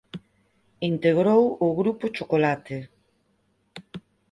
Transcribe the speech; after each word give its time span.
Integrou 0.91 1.43
o 1.65 1.67
grupo 1.79 2.05
Chocolate. 2.17 2.77